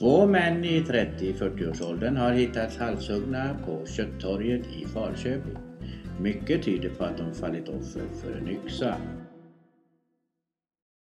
[0.00, 5.58] Två män i 30-40-årsåldern har hittats halshuggna på Köttorget i Falköping.
[6.20, 8.96] Mycket tyder på att de fallit offer för en yxa.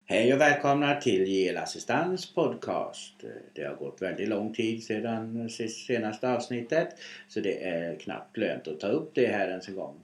[0.05, 3.13] Hej och välkomna till Gelassistans podcast.
[3.53, 5.49] Det har gått väldigt lång tid sedan
[5.87, 6.87] senaste avsnittet
[7.27, 9.95] så det är knappt lönt att ta upp det här ens en gång.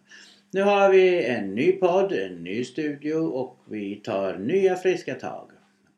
[0.52, 5.52] Nu har vi en ny podd, en ny studio och vi tar nya friska tag.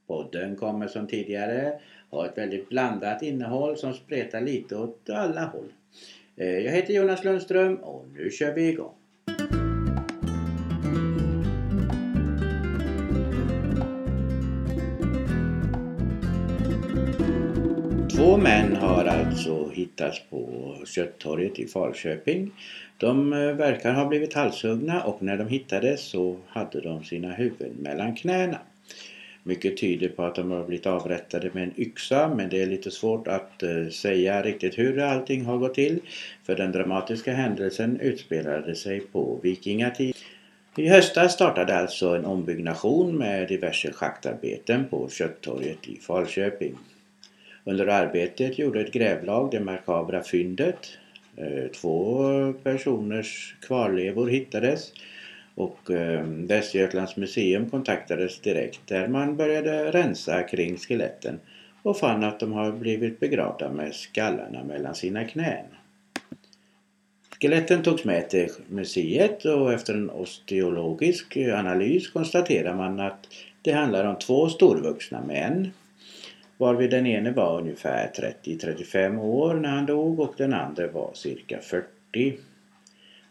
[0.07, 1.79] Podden kommer som tidigare
[2.13, 5.71] ha ett väldigt blandat innehåll som spretar lite åt alla håll.
[6.35, 8.93] Eh, jag heter Jonas Lundström och nu kör vi igång.
[18.15, 22.51] Två män har alltså hittats på Köttorget i Falköping.
[22.97, 27.75] De eh, verkar ha blivit halshuggna och när de hittades så hade de sina huvuden
[27.79, 28.59] mellan knäna.
[29.43, 32.91] Mycket tyder på att de har blivit avrättade med en yxa men det är lite
[32.91, 35.99] svårt att eh, säga riktigt hur allting har gått till.
[36.43, 40.15] För den dramatiska händelsen utspelade sig på vikingatid.
[40.77, 46.75] I höstas startade alltså en ombyggnation med diverse schaktarbeten på Köttorget i Falköping.
[47.63, 50.97] Under arbetet gjorde ett grävlag det makabra fyndet.
[51.37, 54.91] Eh, två personers kvarlevor hittades
[55.55, 61.39] och eh, Västergötlands museum kontaktades direkt där man började rensa kring skeletten
[61.83, 65.65] och fann att de har blivit begravda med skallarna mellan sina knän.
[67.41, 73.27] Skeletten togs med till museet och efter en osteologisk analys konstaterar man att
[73.61, 75.71] det handlar om två storvuxna män
[76.57, 78.11] varvid den ene var ungefär
[78.43, 82.37] 30-35 år när han dog och den andra var cirka 40.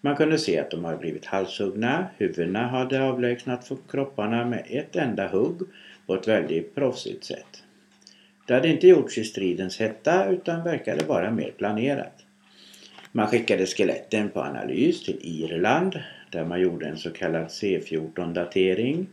[0.05, 2.07] Man kunde se att de hade blivit halshuggna.
[2.19, 5.63] Huvudena hade avlägsnat från kropparna med ett enda hugg
[6.07, 7.63] på ett väldigt proffsigt sätt.
[8.47, 12.25] Det hade inte gjorts i stridens hetta utan verkade vara mer planerat.
[13.13, 19.07] Man skickade skeletten på analys till Irland där man gjorde en så kallad C14-datering.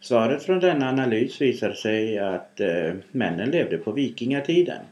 [0.00, 4.82] Svaret från denna analys visade sig att eh, männen levde på vikingatiden.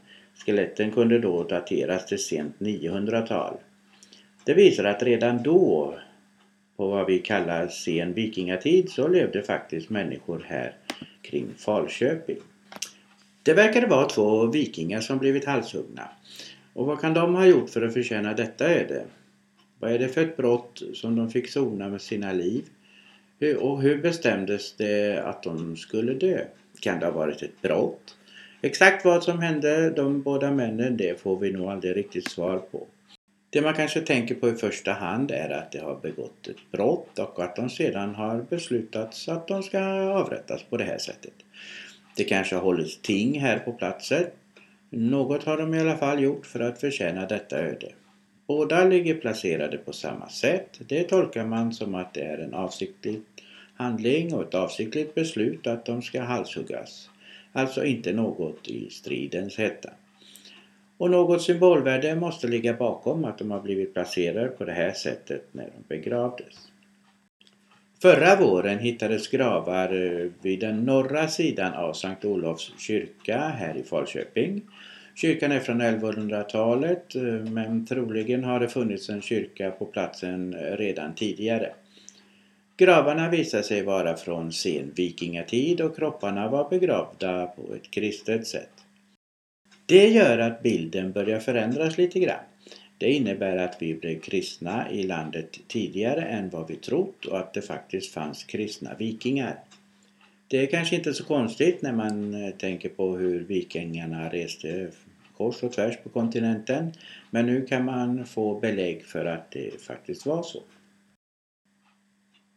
[0.45, 3.57] Skeletten kunde då dateras till sent 900-tal.
[4.43, 5.95] Det visar att redan då,
[6.77, 10.75] på vad vi kallar sen vikingatid, så levde faktiskt människor här
[11.21, 12.37] kring Falköping.
[13.43, 16.09] Det verkade vara två vikingar som blivit halshuggna.
[16.73, 19.03] Och vad kan de ha gjort för att förtjäna detta öde?
[19.79, 22.63] Vad är det för ett brott som de fick sona med sina liv?
[23.59, 26.45] Och hur bestämdes det att de skulle dö?
[26.79, 28.17] Kan det ha varit ett brott?
[28.61, 32.87] Exakt vad som hände de båda männen det får vi nog aldrig riktigt svar på.
[33.49, 37.19] Det man kanske tänker på i första hand är att de har begått ett brott
[37.19, 41.33] och att de sedan har beslutats att de ska avrättas på det här sättet.
[42.15, 44.25] Det kanske har hållits ting här på platsen.
[44.89, 47.91] Något har de i alla fall gjort för att förtjäna detta öde.
[48.47, 50.79] Båda ligger placerade på samma sätt.
[50.87, 53.21] Det tolkar man som att det är en avsiktlig
[53.75, 57.09] handling och ett avsiktligt beslut att de ska halshuggas.
[57.51, 59.89] Alltså inte något i stridens hetta.
[60.99, 65.43] Och något symbolvärde måste ligga bakom att de har blivit placerade på det här sättet
[65.51, 66.71] när de begravdes.
[68.01, 73.83] Förra våren hittades gravar eh, vid den norra sidan av Sankt Olofs kyrka här i
[73.83, 74.61] Falköping.
[75.15, 80.77] Kyrkan är från 1100-talet eh, men troligen har det funnits en kyrka på platsen eh,
[80.77, 81.73] redan tidigare.
[82.77, 88.69] Gravarna visar sig vara från sen vikingatid och kropparna var begravda på ett kristet sätt.
[89.89, 92.43] Det gör att bilden börjar förändras lite grann.
[92.97, 97.53] Det innebär att vi blev kristna i landet tidigare än vad vi trott och att
[97.53, 99.59] det faktiskt fanns kristna vikingar.
[100.47, 104.91] Det är kanske inte så konstigt när man eh, tänker på hur vikingarna reste
[105.37, 106.91] kors och tvärs på kontinenten.
[107.29, 110.63] Men nu kan man få belägg för att det faktiskt var så.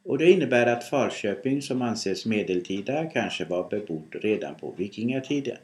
[0.05, 5.57] Och det innebär att Falköping som anses medeltida kanske var bebodd redan på vikingatiden.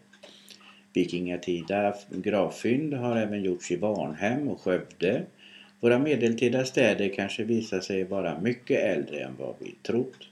[0.93, 5.23] Vikingatida gravfynd har även gjorts i Varnhem och Skövde.
[5.81, 10.29] Våra medeltida städer kanske visar sig vara mycket äldre än vad vi trott.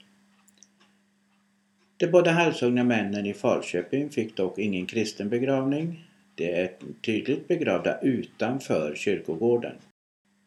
[1.97, 6.05] De båda halshuggna männen i Falköping fick dock ingen kristen begravning.
[6.35, 6.71] De är
[7.01, 9.75] tydligt begravda utanför kyrkogården.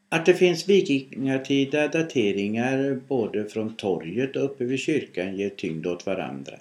[0.10, 6.06] Att det finns vikingatida dateringar både från torget och uppe vid kyrkan ger tyngd åt
[6.06, 6.54] varandra.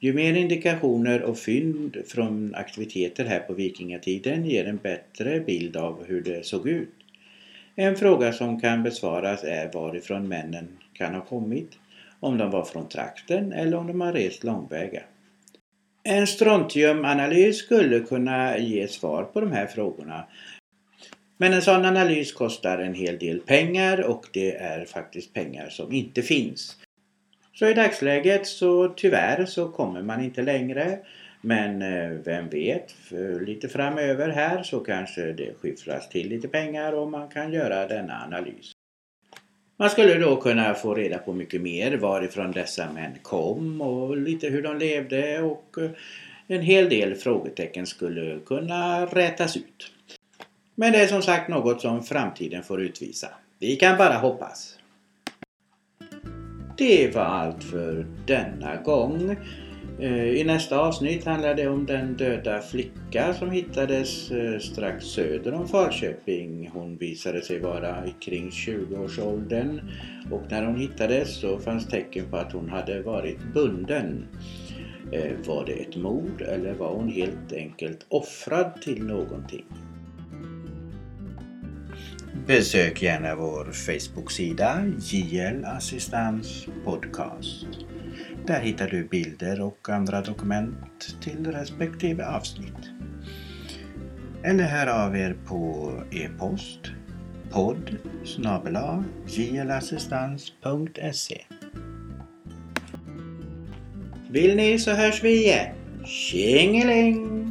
[0.00, 6.04] Ju mer indikationer och fynd från aktiviteter här på vikingatiden ger en bättre bild av
[6.06, 6.94] hur det såg ut.
[7.74, 11.78] En fråga som kan besvaras är varifrån männen kan ha kommit,
[12.20, 15.02] om de var från trakten eller om de har rest långväga.
[16.02, 20.26] En strontiumanalys skulle kunna ge svar på de här frågorna.
[21.36, 25.92] Men en sån analys kostar en hel del pengar och det är faktiskt pengar som
[25.92, 26.76] inte finns.
[27.58, 30.98] Så i dagsläget så tyvärr så kommer man inte längre.
[31.40, 32.94] Men eh, vem vet,
[33.46, 38.22] lite framöver här så kanske det skyfflas till lite pengar och man kan göra denna
[38.24, 38.72] analys.
[39.76, 44.48] Man skulle då kunna få reda på mycket mer varifrån dessa män kom och lite
[44.48, 45.90] hur de levde och eh,
[46.46, 49.92] en hel del frågetecken skulle kunna rätas ut.
[50.74, 53.28] Men det är som sagt något som framtiden får utvisa.
[53.58, 54.75] Vi kan bara hoppas.
[56.78, 59.36] Det var allt för denna gång.
[60.00, 65.54] Eh, I nästa avsnitt handlar det om den döda flicka som hittades eh, strax söder
[65.54, 66.70] om Falköping.
[66.72, 69.80] Hon visade sig vara kring 20-årsåldern
[70.30, 74.26] och när hon hittades så fanns tecken på att hon hade varit bunden.
[75.12, 79.64] Eh, var det ett mord eller var hon helt enkelt offrad till någonting?
[82.46, 87.66] Besök gärna vår Facebook-sida JL Assistans Podcast.
[88.46, 92.90] Där hittar du bilder och andra dokument till respektive avsnitt.
[94.44, 96.80] Eller hör av er på e-post
[97.50, 101.42] podd snabela jlassistans.se
[104.30, 105.74] Vill ni så hörs vi igen.
[106.04, 107.45] Tjingeling!